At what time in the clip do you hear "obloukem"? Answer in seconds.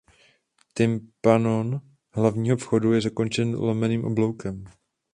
4.05-4.63